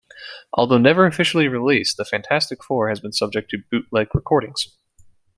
[0.53, 4.75] Although never officially released, "The Fantastic Four" has been subject to bootleg recordings.